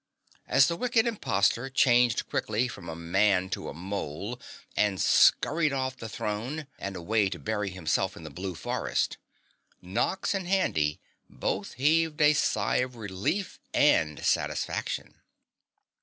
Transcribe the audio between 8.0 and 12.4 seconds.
in the blue forest, Nox and Handy both heaved a